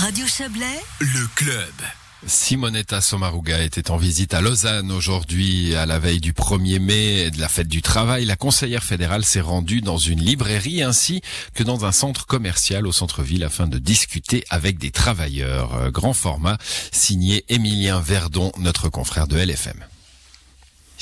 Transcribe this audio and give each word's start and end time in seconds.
Radio 0.00 0.26
Chablais, 0.26 0.80
Le 1.00 1.28
club. 1.34 1.74
Simonetta 2.26 3.02
Sommaruga 3.02 3.62
était 3.62 3.90
en 3.90 3.98
visite 3.98 4.32
à 4.32 4.40
Lausanne 4.40 4.90
aujourd'hui, 4.90 5.74
à 5.74 5.84
la 5.84 5.98
veille 5.98 6.20
du 6.20 6.32
1er 6.32 6.78
mai 6.78 7.30
de 7.30 7.38
la 7.38 7.50
fête 7.50 7.68
du 7.68 7.82
travail. 7.82 8.24
La 8.24 8.34
conseillère 8.36 8.82
fédérale 8.82 9.26
s'est 9.26 9.42
rendue 9.42 9.82
dans 9.82 9.98
une 9.98 10.20
librairie 10.20 10.82
ainsi 10.82 11.20
que 11.52 11.62
dans 11.62 11.84
un 11.84 11.92
centre 11.92 12.24
commercial 12.24 12.86
au 12.86 12.92
centre-ville 12.92 13.44
afin 13.44 13.66
de 13.66 13.78
discuter 13.78 14.42
avec 14.48 14.78
des 14.78 14.90
travailleurs. 14.90 15.74
Euh, 15.74 15.90
Grand 15.90 16.14
format, 16.14 16.56
signé 16.92 17.44
Émilien 17.50 18.00
Verdon, 18.00 18.52
notre 18.56 18.88
confrère 18.88 19.26
de 19.26 19.36
LFM. 19.36 19.84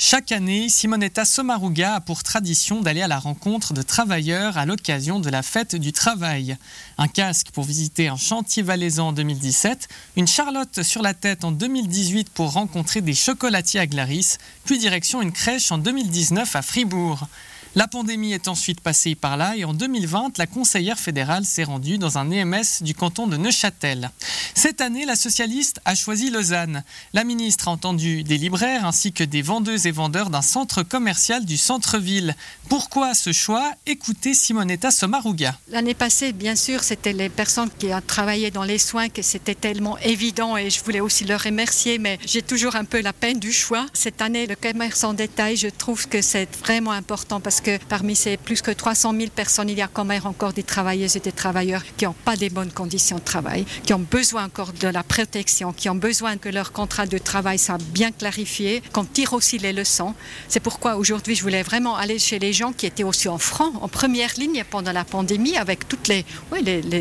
Chaque 0.01 0.31
année, 0.31 0.69
Simonetta 0.69 1.25
Sommaruga 1.25 1.95
a 1.95 1.99
pour 1.99 2.23
tradition 2.23 2.79
d'aller 2.79 3.01
à 3.01 3.09
la 3.09 3.19
rencontre 3.19 3.73
de 3.73 3.81
travailleurs 3.81 4.57
à 4.57 4.65
l'occasion 4.65 5.19
de 5.19 5.29
la 5.29 5.43
fête 5.43 5.75
du 5.75 5.91
travail. 5.91 6.55
Un 6.97 7.09
casque 7.09 7.49
pour 7.51 7.65
visiter 7.65 8.07
un 8.07 8.15
chantier 8.15 8.63
valaisan 8.63 9.09
en 9.09 9.11
2017, 9.11 9.89
une 10.15 10.25
charlotte 10.25 10.83
sur 10.83 11.01
la 11.01 11.13
tête 11.13 11.43
en 11.43 11.51
2018 11.51 12.29
pour 12.29 12.53
rencontrer 12.53 13.01
des 13.01 13.13
chocolatiers 13.13 13.81
à 13.81 13.87
Glaris, 13.87 14.37
puis 14.63 14.77
direction 14.77 15.21
une 15.21 15.33
crèche 15.33 15.69
en 15.69 15.77
2019 15.77 16.55
à 16.55 16.61
Fribourg. 16.61 17.27
La 17.75 17.87
pandémie 17.87 18.33
est 18.33 18.47
ensuite 18.47 18.81
passée 18.81 19.13
par 19.13 19.37
là 19.37 19.55
et 19.55 19.63
en 19.63 19.75
2020, 19.75 20.39
la 20.39 20.47
conseillère 20.47 20.97
fédérale 20.97 21.45
s'est 21.45 21.63
rendue 21.63 21.99
dans 21.99 22.17
un 22.17 22.31
EMS 22.31 22.81
du 22.81 22.95
canton 22.95 23.27
de 23.27 23.37
Neuchâtel. 23.37 24.09
Cette 24.55 24.81
année, 24.81 25.05
la 25.05 25.15
socialiste 25.15 25.79
a 25.85 25.93
choisi 25.93 26.31
Lausanne. 26.31 26.83
La 27.13 27.23
ministre 27.23 27.67
a 27.67 27.71
entendu 27.71 28.23
des 28.23 28.37
libraires 28.37 28.85
ainsi 28.85 29.13
que 29.13 29.23
des 29.23 29.43
vendeuses 29.43 29.85
et 29.85 29.91
vendeurs 29.91 30.31
d'un 30.31 30.41
centre 30.41 30.81
commercial 30.81 31.45
du 31.45 31.57
centre-ville. 31.57 32.35
Pourquoi 32.69 33.13
ce 33.13 33.31
choix? 33.31 33.71
Écoutez 33.85 34.33
Simonetta 34.33 34.89
Sommaruga. 34.89 35.57
L'année 35.67 35.93
passée, 35.93 36.33
bien 36.33 36.55
sûr, 36.55 36.83
c'était 36.83 37.13
les 37.13 37.29
personnes 37.29 37.69
qui 37.77 37.89
travaillé 38.07 38.49
dans 38.49 38.63
les 38.63 38.79
soins 38.79 39.09
que 39.09 39.21
c'était 39.21 39.55
tellement 39.55 39.97
évident 39.99 40.57
et 40.57 40.69
je 40.69 40.83
voulais 40.83 40.99
aussi 40.99 41.23
leur 41.23 41.41
remercier, 41.41 41.99
mais 41.99 42.17
j'ai 42.25 42.41
toujours 42.41 42.75
un 42.75 42.85
peu 42.85 43.01
la 43.01 43.13
peine 43.13 43.39
du 43.39 43.53
choix. 43.53 43.85
Cette 43.93 44.21
année, 44.21 44.47
le 44.47 44.55
commerce 44.55 45.03
en 45.03 45.13
détail, 45.13 45.55
je 45.55 45.67
trouve 45.67 46.07
que 46.07 46.21
c'est 46.21 46.49
vraiment 46.57 46.91
important 46.91 47.39
parce 47.39 47.58
que 47.61 47.77
parmi 47.89 48.15
ces 48.15 48.37
plus 48.37 48.61
que 48.61 48.71
300 48.71 49.13
000 49.13 49.29
personnes, 49.35 49.69
il 49.69 49.77
y 49.77 49.81
a 49.81 49.87
quand 49.87 50.05
même 50.05 50.25
encore 50.25 50.53
des 50.53 50.63
travailleuses 50.63 51.15
et 51.15 51.19
des 51.19 51.31
travailleurs 51.31 51.83
qui 51.97 52.05
n'ont 52.05 52.15
pas 52.25 52.35
des 52.35 52.49
bonnes 52.49 52.71
conditions 52.71 53.17
de 53.17 53.23
travail, 53.23 53.65
qui 53.83 53.93
ont 53.93 53.99
besoin 53.99 54.45
encore 54.45 54.73
de 54.73 54.87
la 54.87 55.03
protection, 55.03 55.73
qui 55.73 55.89
ont 55.89 55.95
besoin 55.95 56.37
que 56.37 56.49
leur 56.49 56.71
contrat 56.71 57.05
de 57.05 57.17
travail 57.17 57.59
soit 57.59 57.81
bien 57.91 58.11
clarifié, 58.11 58.81
qu'on 58.93 59.05
tire 59.05 59.33
aussi 59.33 59.57
les 59.57 59.73
leçons. 59.73 60.13
C'est 60.47 60.59
pourquoi 60.59 60.95
aujourd'hui, 60.95 61.35
je 61.35 61.43
voulais 61.43 61.63
vraiment 61.63 61.95
aller 61.95 62.19
chez 62.19 62.39
les 62.39 62.53
gens 62.53 62.71
qui 62.73 62.85
étaient 62.85 63.03
aussi 63.03 63.27
en 63.27 63.37
front, 63.37 63.73
en 63.81 63.87
première 63.87 64.33
ligne 64.37 64.63
pendant 64.69 64.91
la 64.91 65.05
pandémie, 65.05 65.57
avec 65.57 65.87
tous 65.87 66.07
les, 66.07 66.25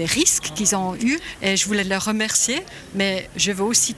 risques 0.04 0.52
qu'ils 0.54 0.74
ont 0.74 0.94
eus. 0.96 1.18
Et 1.42 1.56
je 1.56 1.66
voulais 1.66 1.84
leur 1.84 2.04
remercier, 2.04 2.62
mais 2.94 3.28
je 3.36 3.52
veux 3.52 3.64
aussi 3.64 3.94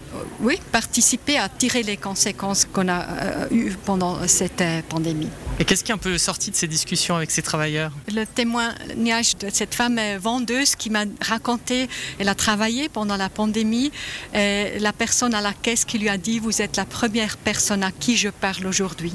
participer 0.73 1.39
à 1.39 1.49
tirer 1.49 1.83
les 1.83 1.97
conséquences 1.97 2.65
qu'on 2.65 2.89
a 2.89 3.03
euh, 3.03 3.47
eues 3.51 3.77
pendant 3.85 4.27
cette 4.27 4.61
euh, 4.61 4.81
pandémie. 4.89 5.29
Et 5.59 5.65
qu'est-ce 5.65 5.85
qui 5.85 5.93
est 5.93 5.95
un 5.95 5.99
peu 5.99 6.17
sorti 6.17 6.51
de 6.51 6.57
ces 6.57 6.67
discussions 6.67 7.17
avec 7.17 7.31
ces 7.31 7.43
travailleurs 7.43 7.93
Le 8.15 8.25
témoignage 8.25 9.37
de 9.37 9.51
cette 9.53 9.75
femme 9.75 9.99
euh, 9.99 10.19
vendeuse 10.19 10.75
qui 10.75 10.89
m'a 10.89 11.05
raconté, 11.21 11.89
elle 12.19 12.29
a 12.29 12.35
travaillé 12.35 12.89
pendant 12.89 13.17
la 13.17 13.29
pandémie, 13.29 13.93
et 14.35 14.79
la 14.79 14.93
personne 14.93 15.35
à 15.35 15.43
la 15.43 15.53
caisse 15.53 15.85
qui 15.85 15.99
lui 15.99 16.09
a 16.09 16.17
dit 16.17 16.39
Vous 16.39 16.63
êtes 16.63 16.77
la 16.77 16.87
première 16.87 17.37
personne 17.37 17.83
à 17.83 17.91
qui 17.91 18.17
je 18.17 18.31
parle 18.31 18.67
aujourd'hui. 18.67 19.13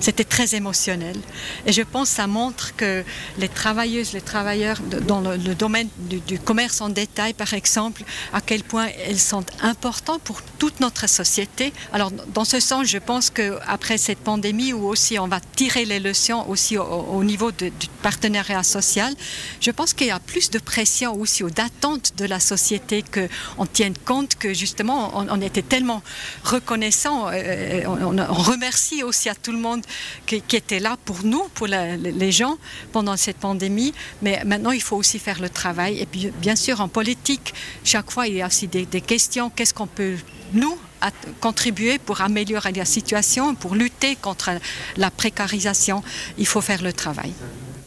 C'était 0.00 0.24
très 0.24 0.54
émotionnel. 0.54 1.16
Et 1.66 1.72
je 1.72 1.82
pense 1.82 2.10
que 2.10 2.16
ça 2.16 2.26
montre 2.26 2.74
que 2.76 3.04
les 3.36 3.48
travailleuses, 3.48 4.12
les 4.14 4.22
travailleurs 4.22 4.78
dans 5.06 5.20
le, 5.20 5.36
le 5.36 5.54
domaine 5.54 5.88
du, 5.98 6.20
du 6.20 6.38
commerce 6.38 6.80
en 6.80 6.88
détail, 6.88 7.34
par 7.34 7.52
exemple, 7.52 8.04
à 8.32 8.40
quel 8.40 8.62
point 8.62 8.88
elles 9.06 9.20
sont 9.20 9.44
importantes 9.60 10.22
pour 10.22 10.40
toute 10.58 10.80
notre 10.80 11.08
société. 11.08 11.72
Alors, 11.92 12.10
dans 12.10 12.44
ce 12.44 12.60
sens, 12.60 12.86
je 12.86 12.98
pense 12.98 13.30
qu'après 13.30 13.98
cette 13.98 14.20
pandémie, 14.20 14.72
où 14.72 14.86
aussi 14.86 15.18
on 15.18 15.28
va 15.28 15.40
tirer 15.40 15.81
les 15.84 16.00
leçons 16.00 16.44
aussi 16.48 16.76
au, 16.78 16.84
au 16.84 17.24
niveau 17.24 17.52
du 17.52 17.70
partenariat 18.02 18.62
social, 18.62 19.14
je 19.60 19.70
pense 19.70 19.92
qu'il 19.92 20.08
y 20.08 20.10
a 20.10 20.20
plus 20.20 20.50
de 20.50 20.58
pression 20.58 21.14
aussi 21.14 21.44
ou 21.44 21.50
d'attente 21.50 22.12
de 22.16 22.24
la 22.24 22.40
société 22.40 23.02
qu'on 23.02 23.66
tienne 23.66 23.94
compte 24.04 24.34
que 24.36 24.54
justement 24.54 25.12
on, 25.14 25.40
était 25.40 25.62
tellement 25.62 26.02
reconnaissant, 26.44 27.28
euh, 27.32 27.82
on, 27.86 28.42
remercie 28.42 29.02
aussi 29.02 29.28
à 29.28 29.34
tout 29.34 29.52
le 29.52 29.58
monde 29.58 29.82
qui, 30.26 30.36
était 30.36 30.80
là 30.80 30.96
pour 31.04 31.24
nous, 31.24 31.44
pour 31.54 31.66
les 31.66 32.32
gens 32.32 32.56
pendant 32.92 33.16
cette 33.16 33.38
pandémie, 33.38 33.92
mais 34.20 34.42
maintenant 34.44 34.70
il 34.70 34.82
faut 34.82 34.96
aussi 34.96 35.18
faire 35.18 35.40
le 35.40 35.48
travail. 35.48 35.98
Et 36.00 36.06
puis 36.06 36.30
bien 36.40 36.56
sûr 36.56 36.80
en 36.80 36.88
politique, 36.88 37.54
chaque 37.84 38.10
fois 38.10 38.26
il 38.28 38.34
y 38.34 38.42
a 38.42 38.46
aussi 38.46 38.68
des, 38.68 38.86
questions, 39.00 39.50
qu'est-ce 39.50 39.74
qu'on 39.74 39.86
peut 39.86 40.16
nous 40.52 40.76
contribuer 41.40 41.98
pour 41.98 42.20
améliorer 42.20 42.72
la 42.72 42.84
situation, 42.84 43.54
pour 43.54 43.74
lutter 43.74 44.16
contre 44.16 44.50
la 44.96 45.10
précarisation, 45.10 46.02
il 46.38 46.46
faut 46.46 46.60
faire 46.60 46.82
le 46.82 46.92
travail. 46.92 47.32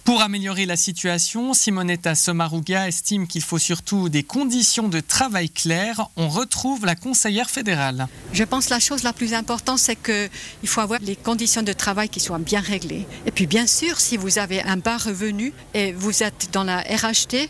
Pour 0.05 0.21
améliorer 0.21 0.67
la 0.67 0.75
situation, 0.75 1.55
Simonetta 1.55 2.13
Sommaruga 2.13 2.87
estime 2.87 3.25
qu'il 3.25 3.41
faut 3.41 3.57
surtout 3.57 4.07
des 4.07 4.21
conditions 4.21 4.87
de 4.87 4.99
travail 4.99 5.49
claires. 5.49 6.09
On 6.15 6.29
retrouve 6.29 6.85
la 6.85 6.93
conseillère 6.93 7.49
fédérale. 7.49 8.07
Je 8.31 8.43
pense 8.43 8.67
que 8.67 8.75
la 8.75 8.79
chose 8.79 9.01
la 9.01 9.13
plus 9.13 9.33
importante, 9.33 9.79
c'est 9.79 9.95
qu'il 9.95 10.29
faut 10.67 10.81
avoir 10.81 10.99
les 11.01 11.15
conditions 11.15 11.63
de 11.63 11.73
travail 11.73 12.09
qui 12.09 12.19
soient 12.19 12.37
bien 12.37 12.59
réglées. 12.59 13.07
Et 13.25 13.31
puis 13.31 13.47
bien 13.47 13.65
sûr, 13.65 13.99
si 13.99 14.15
vous 14.15 14.37
avez 14.37 14.61
un 14.61 14.77
bas 14.77 14.97
revenu 14.97 15.53
et 15.73 15.91
vous 15.91 16.21
êtes 16.21 16.49
dans 16.53 16.63
la 16.63 16.81
RHT 16.81 17.49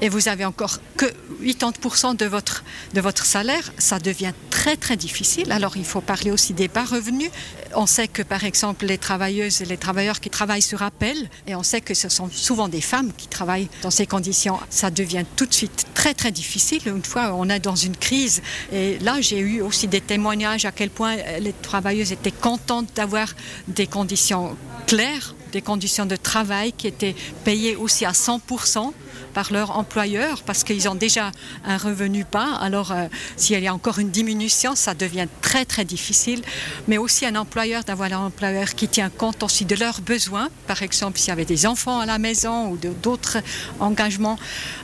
et 0.00 0.08
vous 0.08 0.28
avez 0.28 0.44
encore 0.44 0.78
que 0.96 1.06
80% 1.42 2.16
de 2.16 2.26
votre, 2.26 2.64
de 2.94 3.00
votre 3.00 3.24
salaire, 3.24 3.72
ça 3.78 3.98
devient 3.98 4.32
très 4.50 4.76
très 4.76 4.96
difficile. 4.96 5.50
Alors 5.52 5.76
il 5.76 5.84
faut 5.84 6.00
parler 6.00 6.30
aussi 6.30 6.52
des 6.52 6.68
bas 6.68 6.84
revenus. 6.84 7.30
On 7.74 7.86
sait 7.86 8.08
que 8.08 8.22
par 8.22 8.44
exemple 8.44 8.86
les 8.86 8.98
travailleuses 8.98 9.62
et 9.62 9.64
les 9.64 9.76
travailleurs 9.76 10.20
qui 10.20 10.30
travaillent 10.30 10.62
sur 10.62 10.82
appel, 10.82 11.16
et 11.46 11.54
on 11.54 11.62
sait 11.62 11.80
que 11.80 11.94
ce 11.94 12.08
sont 12.08 12.28
souvent 12.30 12.68
des 12.68 12.80
femmes 12.80 13.12
qui 13.16 13.28
travaillent 13.28 13.68
dans 13.82 13.90
ces 13.90 14.06
conditions, 14.06 14.58
ça 14.70 14.90
devient 14.90 15.24
tout 15.36 15.46
de 15.46 15.54
suite 15.54 15.86
très 15.94 16.14
très 16.14 16.30
difficile. 16.30 16.82
Une 16.86 17.04
fois 17.04 17.34
on 17.34 17.48
est 17.48 17.60
dans 17.60 17.76
une 17.76 17.96
crise, 17.96 18.42
et 18.72 18.98
là 18.98 19.20
j'ai 19.20 19.38
eu 19.38 19.60
aussi 19.60 19.88
des 19.88 20.00
témoignages 20.00 20.64
à 20.64 20.72
quel 20.72 20.90
point 20.90 21.16
les 21.40 21.52
travailleuses 21.52 22.12
étaient 22.12 22.30
contentes 22.30 22.88
d'avoir 22.94 23.34
des 23.68 23.86
conditions 23.86 24.56
claires, 24.86 25.34
des 25.56 25.62
conditions 25.62 26.04
de 26.04 26.16
travail 26.16 26.74
qui 26.74 26.86
étaient 26.86 27.16
payées 27.42 27.76
aussi 27.76 28.04
à 28.04 28.12
100% 28.12 28.92
par 29.32 29.50
leur 29.50 29.78
employeur 29.78 30.42
parce 30.42 30.64
qu'ils 30.64 30.86
ont 30.86 30.94
déjà 30.94 31.32
un 31.64 31.78
revenu 31.78 32.26
bas. 32.30 32.56
Alors, 32.60 32.92
euh, 32.92 33.06
s'il 33.38 33.58
y 33.58 33.66
a 33.66 33.72
encore 33.72 33.98
une 33.98 34.10
diminution, 34.10 34.74
ça 34.74 34.92
devient 34.92 35.28
très, 35.40 35.64
très 35.64 35.86
difficile. 35.86 36.42
Mais 36.88 36.98
aussi 36.98 37.24
un 37.24 37.36
employeur, 37.36 37.84
d'avoir 37.84 38.12
un 38.12 38.26
employeur 38.26 38.68
qui 38.74 38.86
tient 38.86 39.08
compte 39.08 39.42
aussi 39.42 39.64
de 39.64 39.76
leurs 39.76 40.02
besoins. 40.02 40.48
Par 40.66 40.82
exemple, 40.82 41.18
s'il 41.18 41.28
y 41.28 41.32
avait 41.32 41.46
des 41.46 41.64
enfants 41.64 42.00
à 42.00 42.06
la 42.06 42.18
maison 42.18 42.68
ou 42.68 42.76
d'autres 42.76 43.38
engagements. 43.80 44.38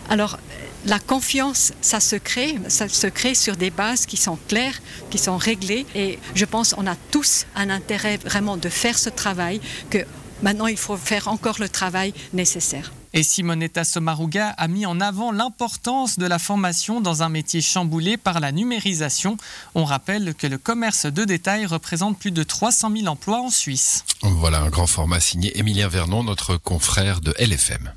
Alors, 0.09 0.39
la 0.85 0.99
confiance, 0.99 1.73
ça 1.81 2.01
se 2.01 2.17
crée, 2.17 2.57
ça 2.69 2.89
se 2.89 3.07
crée 3.07 3.35
sur 3.35 3.57
des 3.57 3.71
bases 3.71 4.05
qui 4.07 4.17
sont 4.17 4.39
claires, 4.49 4.81
qui 5.11 5.19
sont 5.19 5.37
réglées. 5.37 5.87
Et 5.95 6.19
je 6.35 6.45
pense 6.45 6.75
qu'on 6.75 6.87
a 6.87 6.97
tous 7.11 7.47
un 7.55 7.71
intérêt 7.71 8.17
vraiment 8.17 8.57
de 8.57 8.69
faire 8.69 8.99
ce 8.99 9.11
travail, 9.11 9.61
que 9.91 10.05
maintenant 10.43 10.67
il 10.67 10.77
faut 10.77 10.97
faire 10.97 11.29
encore 11.29 11.57
le 11.59 11.69
travail 11.69 12.13
nécessaire. 12.33 12.93
Et 13.15 13.23
Simonetta 13.23 13.85
Sommaruga 13.85 14.49
a 14.49 14.69
mis 14.69 14.87
en 14.87 15.01
avant 15.01 15.33
l'importance 15.33 16.19
de 16.19 16.27
la 16.27 16.39
formation 16.39 17.01
dans 17.01 17.23
un 17.23 17.29
métier 17.29 17.61
chamboulé 17.61 18.17
par 18.17 18.41
la 18.41 18.53
numérisation. 18.53 19.37
On 19.75 19.85
rappelle 19.85 20.35
que 20.35 20.47
le 20.47 20.57
commerce 20.57 21.05
de 21.07 21.25
détail 21.25 21.67
représente 21.67 22.19
plus 22.19 22.31
de 22.31 22.43
300 22.43 22.91
000 22.97 23.07
emplois 23.09 23.41
en 23.41 23.51
Suisse. 23.51 24.05
Voilà 24.23 24.61
un 24.61 24.71
grand 24.71 24.87
format 24.87 25.21
signé 25.21 25.59
Émilien 25.59 25.89
Vernon, 25.89 26.25
notre 26.25 26.57
confrère 26.57 27.21
de 27.21 27.35
LFM. 27.39 27.93